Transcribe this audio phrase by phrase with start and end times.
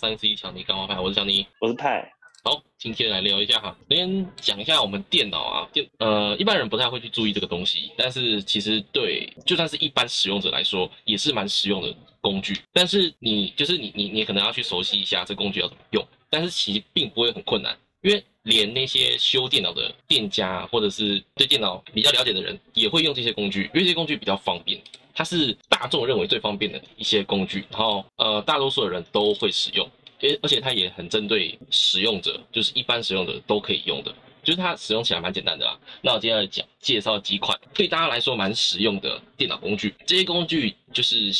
[0.00, 2.10] 三 C 强尼干话派，我是强尼，我是派。
[2.42, 12.58] 好，今天来聊一下哈，先讲一下我们电脑啊，电呃一般人不太会去注意这个东西，但是其实对就算是一般使用者来说，也是蛮实用的工具。
[12.72, 24.80] 但是你就是你你你可能要去熟悉一下这工具要怎么用，但是其实并不会很困难，因为连那些修电脑的店家或者是对电脑比较了解的人也会用这些工具，因为这些工具比较方便。
[25.12, 29.86] 它是大众认为最方便的一些工具，然后呃，大多数的人都会使用，
[30.22, 35.78] 而而且它也很针对使用者，就是一般使用者都可以用的，就是它使用起来蛮简单的啦。
[36.02, 41.30] 那我接下来讲介绍几款对大家来说蛮实用的电脑工具，这些工具就是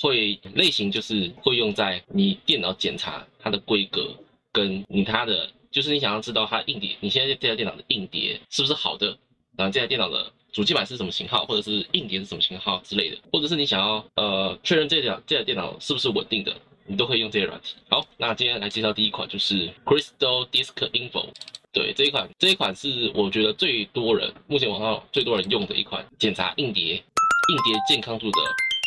[0.00, 4.14] 会类型就是会用在你电脑检查它的规格
[4.52, 9.18] 跟你它的，就是你想要知道它硬碟，你现在这台电脑的硬碟是不是好的，
[9.56, 10.32] 然后这台电脑的。
[10.52, 16.52] 主机板是什么型号，或者是硬碟是什么型号之类的，或者是你想要呃确认这台这台电脑是不是稳定的，
[16.90, 17.76] 你都可以用这些软体。
[17.88, 21.28] 好，那今天来介绍第一款就是 Crystal Disk Info。
[21.72, 28.38] 对，这一款这一款是我觉得最多人目前网上最多人用的一款检查硬碟硬碟健康度的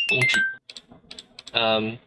[0.09, 0.39] 工具。
[1.53, 1.97] 嗯，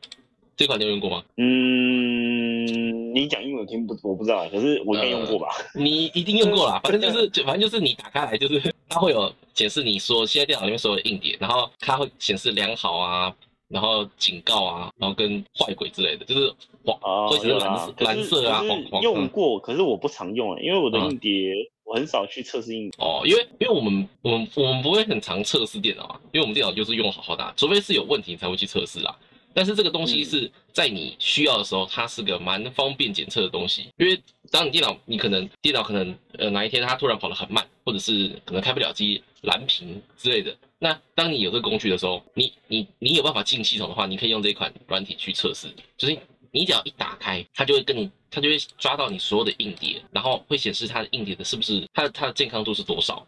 [0.55, 1.25] 这款你有用过吗？
[1.39, 5.49] 嗯，你讲英文听不我不知道，可是我应该用过吧？
[5.75, 9.33] 你一定用过啦， 反正就是就反正就是你打开来就是它会有。
[9.55, 13.35] 显示你说现在电脑里面所有的硬碟，然后它会显示良好啊，
[13.69, 16.53] 然后警告啊，然后跟坏鬼之类的，就是
[16.85, 19.03] 黄会显示蓝色蓝色啊，黄黄。
[19.03, 21.53] 用过，可是我不常用，因为我的硬碟
[21.85, 23.05] 我很少去测试硬碟。
[23.05, 29.17] 哦，因为因为我们我们我们不会很常测试电脑啊，因为我们电脑就是用好好的，除非是有问题才会去测试啦。
[29.57, 33.87] 但是这个东西是在你需要的时候，它是个蛮方便检测的东西。
[33.97, 40.55] 因为当你电脑，你可能电脑可能呃哪一天它突然跑得很慢，或者是可能开不了机、蓝屏之类的。
[40.79, 45.69] 那当你有这个工具的时候，你你你有办法进系统的话，你可以用这一款软体去测试。
[45.97, 46.19] 就是
[46.51, 53.27] 你只要一打开，它就会跟你，它就会抓到你所有的硬碟，然后会显示它的硬碟的是不是它的它的健康度是多少。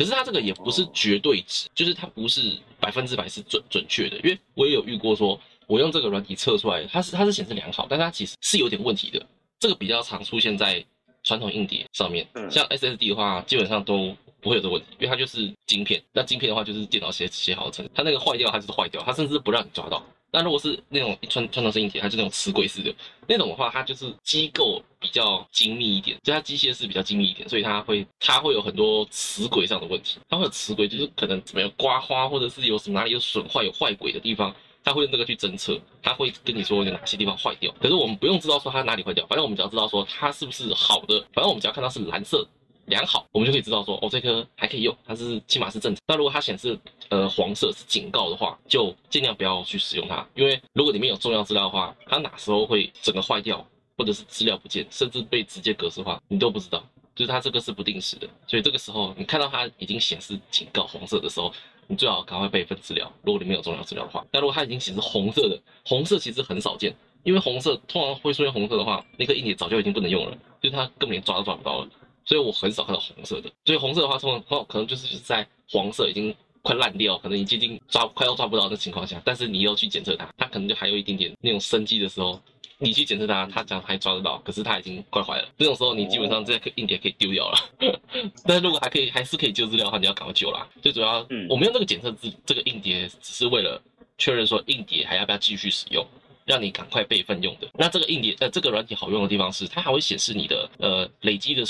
[0.00, 5.38] 可是它这个也不是绝对值，就是它不是百分之百是准准确的，因为我也有遇过说。
[5.66, 9.24] 我用这个软体测出来，它是它是显示良好，但它其实是有点问题的。
[9.60, 10.84] 这个比较常出现在
[11.22, 16.02] 传统硬碟上面，像 SSD 的话，基本上都不会有这个问题，因为它就是晶片。
[16.12, 20.04] 那晶片的话，就是电脑写写好的成，它那个坏掉，它就是坏掉，它甚至不让你抓到。
[20.30, 22.94] 那如果是那种传传统式硬碟，它就那种磁轨式的
[23.26, 30.18] 那种的话，它就是机构比较精密一点，就它机械是比较精密一点，所以它会它会有很多磁轨上的问题。
[30.28, 34.54] 它会有磁轨，就是可能怎么刮花，或者是有什么哪里有损坏、有坏轨的地方。
[34.82, 37.70] 他会用这个去侦测，他会跟你说有哪些地方坏掉。
[37.78, 41.20] 可是我们不用知道说它哪里坏掉，反正我们只要知道说它是不是好的。
[41.34, 42.48] 反正我们只要看到是蓝色
[42.90, 46.02] 良好，我们就可以知道说哦这颗还可以用，它是起码是正常。
[46.08, 46.78] 那如果它显示
[47.08, 56.84] 呃黄色是警告的话，就尽量不要去使用它，因为如果里面有重要资料的话，它哪时候会整个坏掉，或者是资料不见，甚至被直接格式化，你都不知道。
[57.14, 61.50] 就是它这个是不定时的，所以这个时候你看到它已经显示警告黄色的时候。
[61.92, 64.24] 你最好赶快备份资料，如果里面有重要资料的话。
[64.30, 71.88] 但如果它已经显示红色的，红色其实很少见，因为红色通常会出现红色的话，那颗硬碟早就已经不能用了，就是它根本连抓都抓不到了。
[72.30, 73.50] 所以我很少看到红色的。
[73.64, 76.32] 所以红色的话，通常可能就是在黄色已经
[76.62, 82.40] 快烂掉，可能你接近抓快要抓不到的情况下，但是你又去检测它，它可能就还有一点点那种生机的时候。
[82.82, 85.46] 你去检测它，它讲还抓得到，可是它已经快坏了。
[85.58, 87.58] 这种时候，你基本上这颗硬碟可以丢掉了。
[88.46, 90.66] 但如果还可以，还是可以救资料的话，你要赶快救啦。
[90.80, 91.18] 最主要，
[91.50, 93.78] 我们用这个检测资这个硬碟，只是为了
[94.16, 96.02] 确认说硬碟还要不要继续使用，
[96.46, 97.68] 让你赶快备份用的。
[97.74, 101.62] 那这个硬碟，呃，这个软体好用的地方是，它还会显示你的呃累积的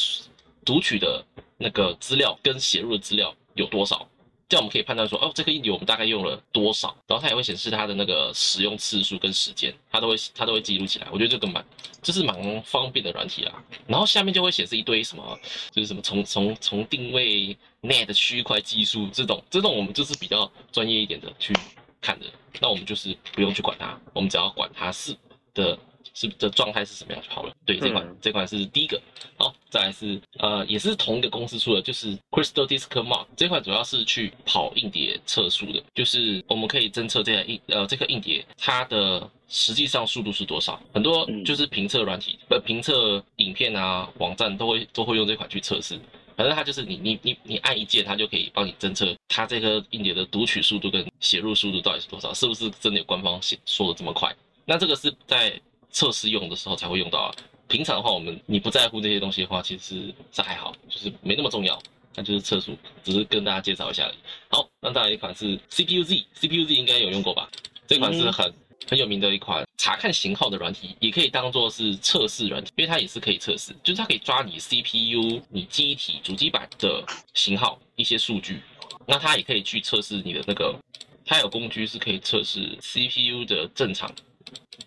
[0.65, 1.25] 读取的
[1.57, 4.07] 那个资料跟写入的资料有多少。
[4.49, 11.07] 这样我们可以判断说，哦，这个硬碟我们大概用了多少，然后它也会显示它的那个使用次数跟时间，它都会它都会记录起来。
[11.13, 11.65] 我觉得这个蛮，
[12.03, 13.63] 这是蛮方便的软体啦。
[13.87, 15.39] 然后下面就会显示一堆什么，
[15.71, 21.55] 就是什么从从从定位 net 区块技术这种这种我们就是比较专业一点的去
[22.01, 22.27] 看的，
[22.61, 25.17] 那我们就是不用去管它，我们只要管它是
[25.55, 25.79] 的。
[26.13, 27.55] 是的状态是什么样就好了。
[27.65, 29.01] 对，这款这款是第一个。
[29.39, 40.81] 好，再来是呃，也是同一个公司出的，就是 Crystal Disk Mark 这款主要是去跑硬碟测速的，就是我们可以侦测这台硬呃这颗硬碟它的实际上速度是多少。
[40.93, 45.99] 很多就是评测软体呃评测影片啊网站都会都会用这款去测试。
[46.37, 54.35] 反正它就是你你你你按一键，它就可以帮你侦测它这颗硬碟的读取速度跟写入速度到底是多少，是不是真的有官方写说的这么快？
[54.65, 57.35] 那这个是在测试用的时候才会用到啊，
[57.71, 61.81] 平常的话，我们你不在乎这些东西的话，其实是还好，就是没那么重要，
[62.17, 64.17] 那就是测速，只是跟大家介绍一下而已。
[64.49, 67.49] 好，那再来一款是 CPU Z，CPU Z 应该有用过吧？
[67.87, 68.53] 这款是很
[68.89, 78.61] 很有名的一款查看型号的软体，也可以当做是测试软体，因为它也是可以测试，就是它可以抓你 CPU、你记忆体、主机板的型号一些数据，
[79.07, 80.77] 那它也可以去测试你的那个，
[81.25, 84.13] 它有工具是可以测试 CPU 的正常。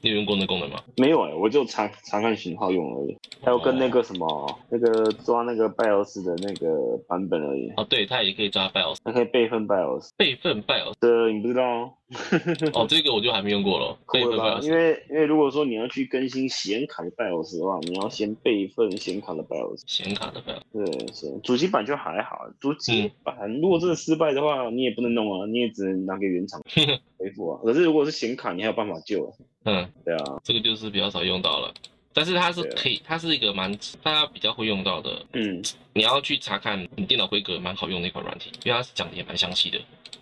[0.01, 0.79] 你有用过那功能吗？
[0.97, 10.93] 没有哎、我就查查看型号用而已，还有跟那个什么那个抓那个 BIOS 的那个版本而已，哦，对，它也可以抓 BIOS 它可以备份 BIOS，备份 BIOS。
[10.99, 12.71] 对你不知道哦？
[12.83, 14.65] 哦，这个我就还没用过了，备份酷了吧？BIOS。
[14.65, 19.83] 因为因为如果说你要去更新显卡的 BIOS 的话，你要先备份显卡的 BIOS。
[19.87, 20.61] 显卡的 BIOS。
[20.71, 26.61] 对，是主机板就还好，主嗯机板如果真的失败的话，你也不能弄啊，你也只能拿给原厂
[27.17, 27.59] 回复啊。
[27.63, 29.33] 可是如果是显卡，你还有办法救啊。
[29.65, 31.73] 嗯，对啊，这个就是比较少用到了，
[32.13, 33.71] 但是它是可以，它是一个蛮
[34.01, 35.25] 大家比较会用到的。
[35.33, 35.61] 嗯，
[35.93, 39.79] 你要去查看你电脑规格蛮好用的一款软体，因为它讲的也蛮详细的。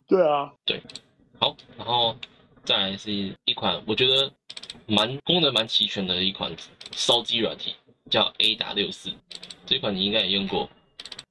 [0.08, 0.52] 对啊，
[1.42, 2.16] 好，然后
[2.64, 3.12] 再来是
[3.46, 4.32] 一款我觉得
[4.86, 6.56] 蛮功能蛮齐全的一款
[6.92, 7.74] 烧机软体，
[8.12, 9.12] 叫 A 打六四，
[9.66, 10.70] 这款你应该也用过。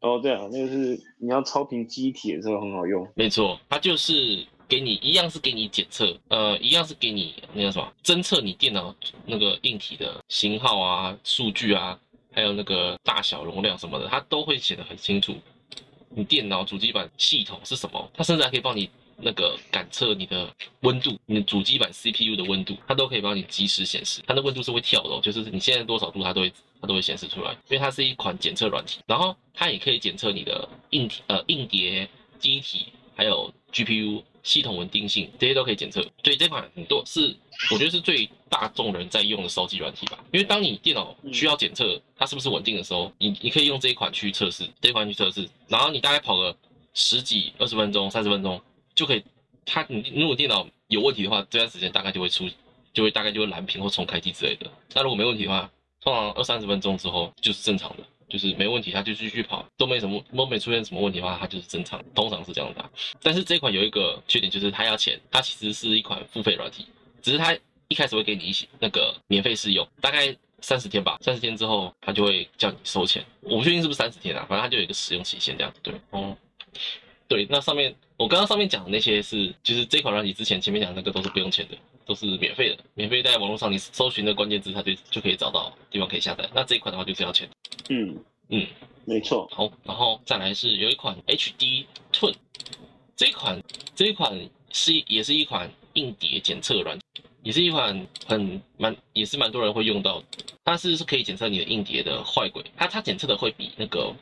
[0.00, 3.08] 哦对啊，那个是你要超频机体的时候很好用。
[3.14, 8.92] 没错，它就是给你一样是给你检测，呃，一样是给你那个什么侦测你电脑
[9.24, 11.96] 那个硬体的型号啊、数据啊，
[12.32, 15.36] 还有那个大小、容量什么的，它都会写得很清楚。
[16.08, 18.90] 你电脑主机板系统是什么，它甚至还可以帮你
[19.22, 20.48] 那个感测你的
[20.80, 24.22] 温度，你的主机板 CPU 的温度，它都可以帮你及时显示。
[24.26, 29.00] 它的温度是会跳的、哦，就是你现在多少度，它都会它都会显示出来，因为它是一款检测软体。
[29.06, 32.08] 然后它也可以检测你的硬体呃硬碟、
[32.38, 36.00] 机体，还有 GPU 系统稳定性，这些都可以检测。
[36.24, 37.36] 所以这款很多是
[37.72, 40.18] 我觉得是最大众人在用的烧机软体吧。
[40.32, 46.56] 因为当你电脑需要检测它是不是稳定的时候，你你可以用这一款去测试，这一款去测试，然后你大概跑个
[46.94, 48.60] 十几、二十分钟、三十分钟
[49.00, 49.24] 就可以。
[49.64, 52.46] 它你如果电脑有问题的话，这段时间大概就会出，
[52.92, 54.70] 就会大概就会蓝屏或重开机之类的。
[54.94, 55.70] 那如果没问题的话，
[56.02, 62.90] 通常二三十分钟之后就是正常的，就是没问题，它就继续跑，都没什么都没出现什么问题的话，它就是正常，通常是这样的啊。
[63.22, 66.86] 但是这款有一个缺点，就是它要钱，它其实是一款付费软体，
[67.22, 67.56] 只是它
[67.88, 73.24] 一开始会给你一些那个免费试用，大概三十天吧，三十天之后它就会叫你收钱。
[73.40, 75.78] 我不确定是不是三十天啊，反正它就有一个使用期限这样子。
[75.82, 76.36] 对，哦，
[77.28, 86.46] 对，那上面我刚刚上面讲的那些是，就是这款软体之前前面讲的那个都是不用钱的，都是免费的，免费在网络上你搜寻的关键字，它就就可以找到地方可以下载。
[86.54, 87.48] 那这一款的话就是要钱。
[87.88, 88.14] 嗯
[88.50, 88.66] 嗯，
[89.06, 89.48] 没错。
[89.50, 92.34] 好，然后再来是有一款 HD Twin，
[93.16, 93.58] 这一款
[93.94, 94.38] 这一款
[94.70, 100.26] 是也是一款硬碟检测软体，也是一款很蛮也是蛮多人会用到的。
[100.62, 104.14] 它是是可以检测你的硬碟的坏轨，它它检测的会比那个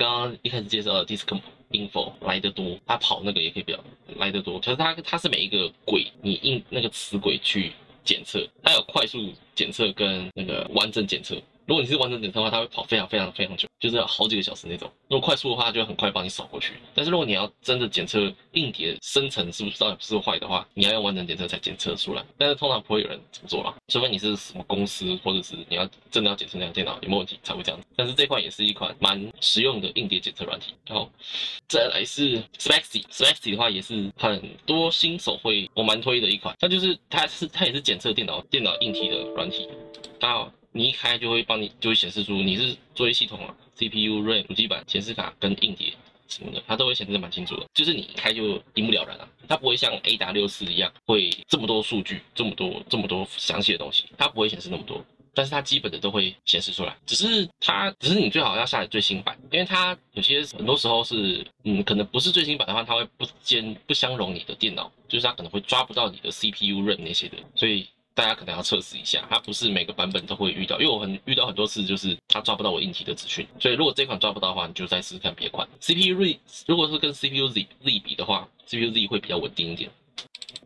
[0.00, 1.26] 刚刚一开始介绍的 Disk
[1.70, 3.78] Info 来得多，它跑那个也可以比较
[4.16, 4.58] 来得多。
[4.58, 9.18] 可是它它是每一个轨你印那个磁轨去检测，它有快速
[9.54, 11.36] 检测跟那个完整检测。
[11.70, 14.90] 如果你是完整检测的话，它会跑非常非常非常久，就是要好几个小时那种。
[15.06, 16.72] 如果快速的话，就会很快帮你扫过去。
[16.96, 18.20] 但是如果你要真的检测
[18.54, 22.24] 硬碟深层是不是到底是不是坏的话，你要用完整检测才检测出来。
[22.36, 27.80] 但是通常不会有人这么做啦，除非你是什么公司，或者是你要真的要检测那台电脑有没有问题才会这样。
[27.94, 30.74] 但是这款也是一款蛮实用的硬碟检测软体。
[30.88, 31.08] 然后
[31.68, 39.68] 再来是 Spexy，Spexy 的话也是很多新手会我蛮推的一款，它就是它是它也是检测电脑电脑硬体的软体，
[40.18, 40.50] 它。
[40.72, 45.92] 你一开就会帮你就会显示出你是作业系统啊，CPU、RAM、主机板、显示卡跟硬碟
[46.28, 47.66] 什么的，它都会显示的蛮清楚的。
[47.74, 55.04] 就是你一开就一目了然啊，它不会像 AW 四一样会这么多数据、这么多这么多详细的东西，它不会显示那么多。
[55.34, 67.88] 但是它基本的都会显示出来，只是它只是你最好要下载最新版，因为它有些很多时候是嗯可能不是最新版的话，它会不兼不相容你的电脑，就是它可能会抓不到你的 CPU、RAM 那些的，所以。
[68.20, 75.66] 大家可能要测试一下，它不是每个版本都会遇到，因为我很遇到很多次，就是它抓不到我硬体的资讯，所以如果这款抓不到的话，你就再试试看别款。
[75.80, 79.90] CPU Z 如果是跟 CPU Z Z 比的话，CPU Z 会比较稳定一点。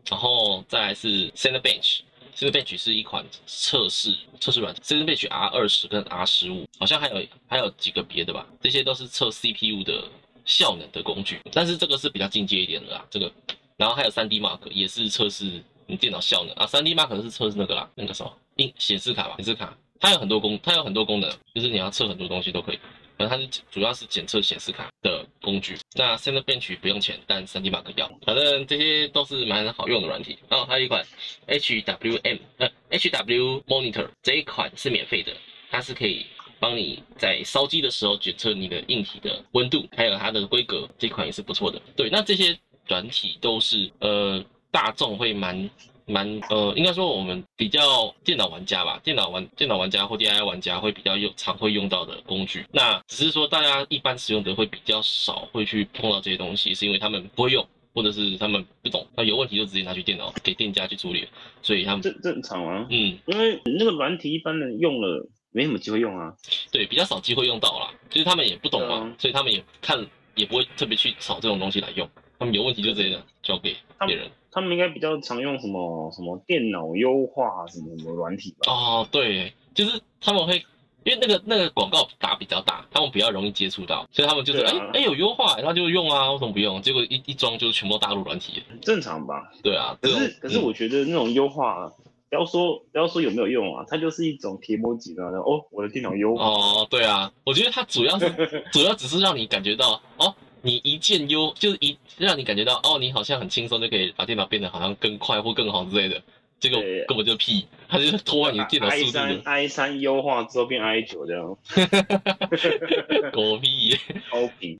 [0.09, 10.03] 然后再来是 Cinebench，Cinebench 是一款测试测试软件，Cinebench R 二十跟 R 十五，好像还有还有几个别的吧，这些都是测 CPU 的
[10.43, 13.31] 效能的工具，但是这个是比较进阶一点的啦，这个。
[13.77, 22.79] 然后还有 3D Mark 也是测试你电脑效能啊，3D Mark 是测试那个啦，那个什么硬显示卡吧，显示卡，它有很多功，它有很多功能，就是你要测很多东西都可以。
[23.17, 25.77] 反正它是主要是检测显示卡的工具。
[25.93, 28.11] 那 Cinebench 不用钱，但 3D Mark 要。
[28.25, 30.37] 反正这些都是蛮好用的软体。
[30.49, 31.01] 然后还有一款
[31.47, 35.31] HWM 呃 HW Monitor 这一款是免费的，
[35.71, 36.25] 它是可以
[36.59, 41.81] 帮你在烧机的时候检测你的硬体的温度，还有它的规格，这款也是不错的。
[41.95, 44.43] 对，那这些软体都是呃
[44.75, 45.69] 大众会蛮
[46.05, 52.65] 蛮呃，应该说我们比较电脑玩家吧，电脑玩电脑玩家或 DIY 玩家会比较用常会用到的工具。
[52.73, 61.25] 那只是说大家一般使用的会比较少会去碰到这些东西，是因为他们不会用，或者是他们不懂，那有问题就直接拿去电脑给店家去处理，
[61.61, 66.33] 所以他们正正常啊，嗯，因为那个软体一般人用了没什么机会用啊。
[66.69, 70.05] 对，比较少机会用到啦，就是他们也不懂嘛，啊所以他们也看
[70.35, 74.29] 也不会特别去找这种东西来用，他们有问题就直接交给别人。
[74.51, 78.73] 他们应该比较常用什么什么电脑优化什么什么软体吧？
[78.73, 80.61] 哦，对，就是他们会。
[81.05, 84.61] 因为那个那个广告打比较大，他们比较容易接触到，所以他们就是
[84.91, 86.81] 哎有优化，然后就用啊，为什么不用？
[86.81, 89.51] 结果一一装就是全部大陆软体，正常吧？
[89.61, 89.95] 对啊。
[90.01, 91.87] 可是可是嗯我觉得那种优化，
[92.27, 96.43] 不要说不要说有没有用啊，它就是一种贴膜级的哦，我的电脑优化。
[96.43, 98.27] 哦，对啊，我觉得它主要是
[98.73, 100.14] 主要只是让你感觉到哦，
[100.65, 106.19] 你一键优就是一让你感觉到哦，你好像很轻松就可以把电脑变得好像更快或更好之类的，
[106.59, 111.57] 结果根本就屁，它就是拖慢你的电脑速度 i 三 i 三优化之后变 i 九这样，
[113.31, 113.99] 狗屁耶。
[114.31, 114.77] 超频。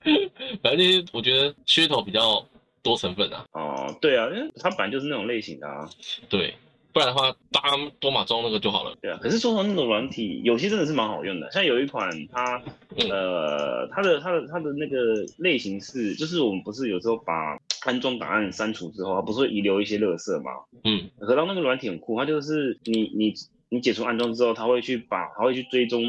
[0.64, 2.44] 反正我觉得噱头比较
[2.82, 5.88] 多成分啊，哦，对啊，因为它本来就是那种类型的啊。
[6.28, 6.56] 对，
[6.96, 7.60] 不然的话搭
[8.00, 8.96] 多马装那个就好了。
[9.02, 11.52] 对啊，可是说到那种软体，有些真的是蛮好用的。
[11.52, 12.64] 像有一款它，
[12.96, 14.98] 嗯呃，它的它的它的那个
[15.38, 20.52] 类型是，就是我们不是有时候把安装档案删除之后，它不是会遗留一些垃圾吗？
[20.86, 23.34] 嗯，可到那个软体很酷，它就是你你
[23.76, 26.02] 你解除安装之后，它会去把它会去追踪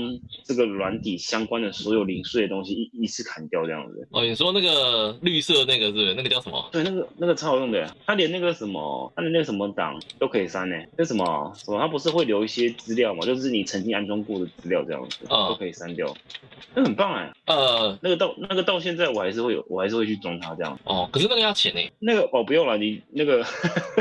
[0.45, 4.07] 这个软体相关的所有零碎的东西，一一次砍掉这样子。
[4.13, 6.15] 哦，你说那个绿色那个是不是？
[6.15, 6.69] 那个叫什么？
[6.71, 10.77] 对，那个那个超好用的，它连那个什么，它连那个什么档都可以删呢。
[10.97, 13.27] 那什么什么，它不是会留一些资料嘛？
[13.27, 16.15] 就是你曾经安装过的资料这样子，嗯都可以删掉。
[16.75, 20.79] 那很棒哎，呃，那个到那个到现在我还是会有，我还是会去装它这样。
[20.85, 23.43] 哦，可是那个要钱呢，那个哦不用了，你那个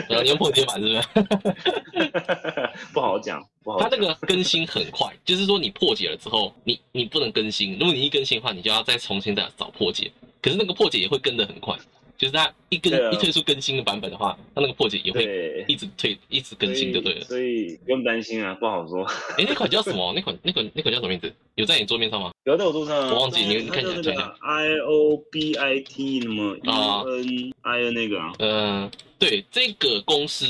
[0.10, 1.02] 呃，你用破解版是不是？
[2.94, 4.00] 不好讲，不好它讲。
[4.00, 10.12] 那个更新很快，就是说你破解了之后，你你不能更新，如果你一更新的话，你就要再重新再找破解。
[10.42, 11.76] 可是那个破解也会跟得很快，
[12.18, 17.22] 就是它一更、啊一推出更新的版本的话，它那个破解也会对，一直推一直更新就对了。
[17.22, 19.04] 所以不用担心啊，不好说。
[19.38, 20.14] 哎、那款叫什么？
[20.14, 21.34] 那款那款那款叫什么名字？
[21.56, 22.32] 有在你桌面上吗？
[22.44, 30.46] 有在我桌上啊，我忘记你你看一下那个 I O B I T 什么 E 啊 N I N 那个啊，呃，对，这个公司，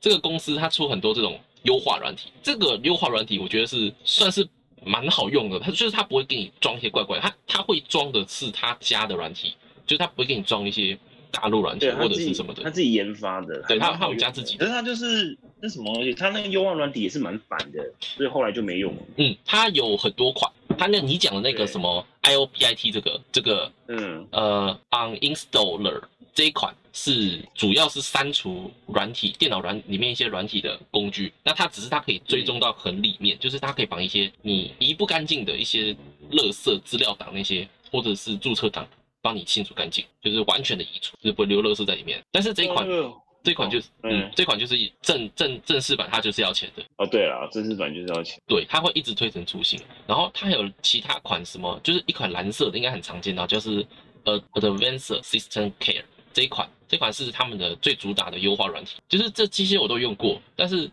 [0.00, 4.46] 这个公司它出很多这种优化软体，这个优化软体我觉得是算是
[4.84, 5.58] 蛮好用的。
[5.58, 9.54] 它就是它不会给你装一些怪怪，它它会装的是他家的软体，
[9.86, 10.98] 就是它不会给你装一些
[11.30, 12.62] 大陆软体或者是什么的。
[12.62, 19.02] 他自己研发的，对他他有加自己的可是他就是那什么东西，他那个优化软体也是蛮烦的，所以后来就没用了。
[19.16, 26.00] 嗯，它有很多款，它那你讲的那个什么 IOBIT 这个这个嗯，呃 uninstaller
[26.38, 35.92] 这一款是主要是删除软体电脑软里面一些软体的工具，那它只是它可以追踪到很里面，就是它可以把一些你移不干净的一些
[36.30, 38.88] 垃圾资料档那些或者是注册档
[39.20, 42.22] 帮你清除干净，就是完全的移除，就是不会留垃圾在里面。
[42.30, 46.84] 但是这一款那个这一款就是嗯嗯这款就是正正正式版，它就是要钱的。
[46.98, 48.40] 哦，对了，正式版就是要钱。
[48.46, 49.76] 对，它会一直推陈出新。
[50.06, 53.84] 然后它还有其他款什么，就是一款蓝色的，应该很常见到，就是
[54.22, 56.04] 呃 Advanced System Care
[56.38, 60.88] 这一款，这款是他们的最主打的优化软体，就是这机械我都用过，但是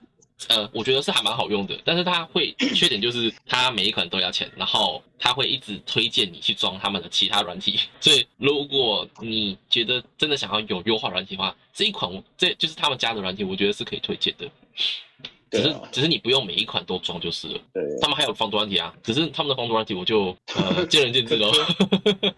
[0.48, 1.80] 呃，我觉得是还蛮好用的。
[1.86, 7.80] 但是它会缺点就是它每一款都要钱，然后它会一直推荐你去装他们的其他软体。
[8.02, 14.50] 所以如果你觉得真的想要有优化软体的话，这一款这就是他们家的软体，我觉得是可以推荐的。
[15.56, 17.60] 只是啊，只是你不用每一款都装就是了。
[17.74, 21.52] 对，他们还有防毒软体啊，只是他们的防毒软体我就呃 见仁见智喽。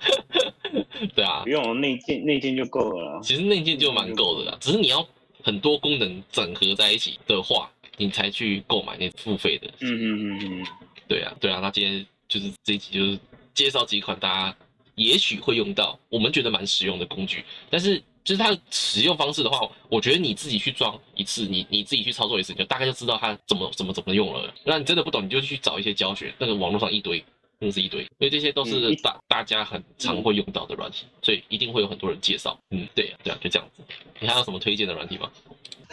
[1.16, 3.20] 对啊不，用内建内建就够了。
[3.24, 5.06] 其实内件就蛮够的啦，只是你要
[5.44, 9.68] 很多功能整合在一起的话，你才去购买那付费的。
[9.80, 10.68] 嗯嗯嗯嗯，
[11.08, 13.20] 对啊，对啊，那今天就是这一集就是
[13.54, 14.56] 介绍几款大家
[14.96, 18.02] 也许会用到，我们觉得蛮实用的工具，但是。
[18.28, 24.54] 就是它的使用方式的话，我觉得你自己去装一次，你你自己去操作一次，你就大概就知道它怎么怎么怎么用了。
[24.66, 27.20] 那你真的不懂，你就去找一些教学，那个网络上一堆，
[27.58, 32.60] 真的是一堆，因为这些都是嗯大大家很常会用到的软体，所以一定会有很多人介绍。
[32.72, 33.82] 嗯，对啊，对啊，就这样子。
[34.20, 35.32] 你还有什么推荐的软体吗？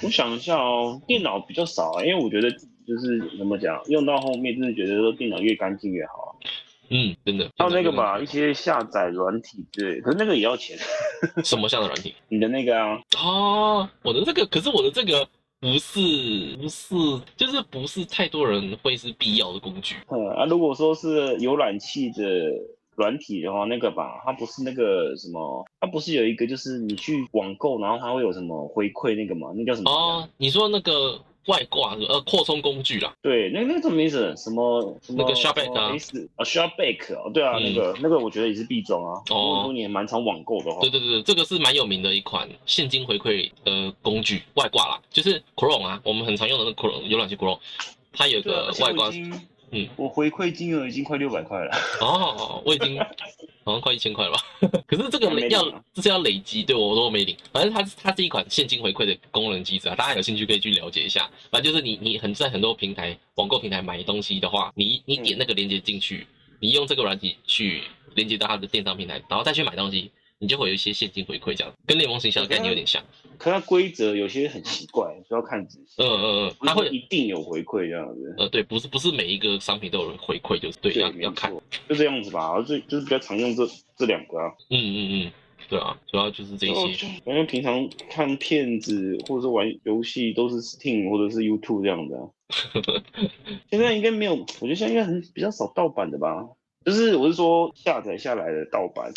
[0.03, 6.34] 我想一下哦，电脑比较少、啊，因为我觉得就是怎么讲，用到后面就是觉得说电脑越干净越好啊。
[6.97, 7.51] 嗯，真的。
[7.59, 10.79] 还有那个吧，一些下载软体之类，可是那个也要钱。
[11.43, 12.15] 什么下载软体？
[12.29, 15.27] 你的那个啊，哦，我的这个，可是我的这个
[15.59, 16.95] 不是不是，
[17.37, 19.97] 就是不是太多人会是必要的工具。
[20.09, 22.23] 嗯啊，如果说是浏览器的
[22.95, 29.49] 软体的话，那个吧，它不是那个什么，它不是有一个就是你去网购，然后它会有什么回馈那个吗？
[29.57, 29.91] 那叫什么？
[29.91, 34.35] 哦，你说那个外挂呃扩充工具啦，对，那那个什么名字？
[34.37, 35.23] 什么什么？
[35.23, 39.21] 那个 Shopback 啊 S 啊 Shopback 哦，对啊，嗯那个那个我觉得也是必装啊。
[39.31, 47.59] 哦你也蛮常网购的话，对对对，这个是蛮有名的一款现金回馈的工具，外挂啦，就是 Chrome 啊，我们很常用的那 Chrome 浏览器 Chrome，
[48.13, 49.41] 它有个外挂已，经
[49.75, 51.77] 嗯，我回馈金额已经快六百块了。
[52.01, 52.99] 哦，我已经
[53.65, 54.39] 好像快一千块了吧？
[54.87, 55.63] 可是这个要
[55.93, 57.37] 这是要累积，对我都没领。
[57.53, 61.29] 反正它它是一款现金回馈的功能机制啊，大家有兴趣可以去了解一下。
[61.51, 66.27] 反正就是你你很在很多平台网购平台买东西的话，你你点那个链接进去，
[66.61, 67.83] 你用这个软体去
[68.15, 73.03] 连接到它的电商平台，然后再去买东西，你就会有一些现金回馈，这样跟联盟行销的概念有点像。
[73.39, 76.03] 可它规则有些很奇怪，需要看仔细。
[76.03, 78.35] 嗯嗯嗯，它会一定有回馈这样子。
[78.39, 81.53] 呃对，不是不是每一个商品都有人回馈，就是对要没要看。
[81.89, 82.61] 就这样子吧。
[82.63, 84.53] 最就是比较常用这这两个啊。
[84.71, 85.33] 嗯嗯嗯，
[85.69, 87.07] 对啊，主要就是这哦些。
[87.25, 92.29] 反正平常看片子或者是玩游戏都是 Steam 或者是 YouTube 这样的、啊。
[93.71, 96.47] 现在应该没有，我觉得现在应该很比较少盗版的吧。
[96.85, 99.11] 就是我是说下载下来的盗版，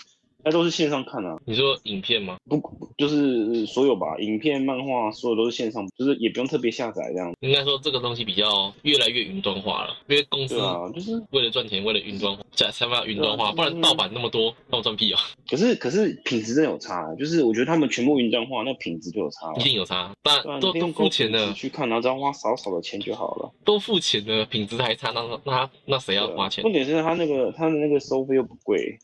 [0.48, 2.38] 那都是线上看啊，你说影片吗？
[2.48, 2.58] 不
[2.98, 7.34] 就是所有吧，影片、漫画，所有都是线上，就是也不用特别下载这样。
[7.42, 15.20] 应该说这个东西比较越来越云端化了，因为公司啊，就是为了赚钱，为了云端化，才才把云端化，啊不然盗版那么多，那我赚屁啊！
[15.50, 19.64] 可是可是品质真有差、啊，就是我觉得他们全部云端化，那品质就有差一。
[19.64, 23.52] 定有差，但都都付钱的去看，然后只要花少少的钱就好了。
[23.66, 26.62] 都付钱的，品质还差，那那那那谁要花钱？
[26.62, 28.98] 重点是他那个他的那个收费又不贵，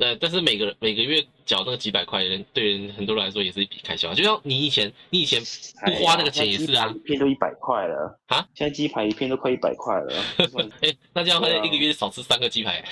[0.00, 4.14] 对，但是每个每个月缴那个几百块，人对人很多人来说也是一笔开销啊。
[4.14, 5.42] 就像你以前，你以前
[5.84, 8.48] 不花那个钱也是啊一片都一百块了啊！
[8.54, 10.24] 现在鸡排一片都快一百块了，
[10.80, 12.82] 哎、那这样一个月少吃三个鸡排。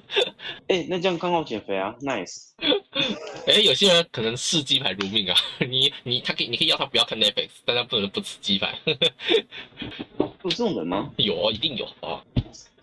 [0.68, 2.50] 哎、那这样刚好减肥啊，nice。
[3.48, 8.78] 哎、有些人可能视鸡排如命啊，你你他可以你可以要他不要看 Netflix，但他不能不吃鸡排。
[8.86, 11.10] 有这种人吗？
[11.16, 12.22] 有哦，一定有啊。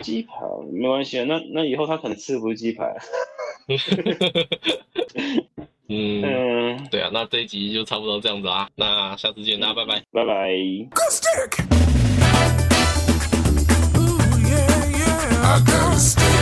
[0.07, 0.35] 鸡排
[0.71, 2.95] 没关系啊，那那以后他可能吃的不是鸡排。
[5.89, 10.49] 嗯，对啊，那这一集就差不多这样子啦，那下次见，大家拜拜，拜拜。
[15.43, 16.36] Acoustic.